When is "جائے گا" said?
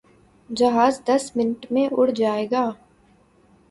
2.11-2.69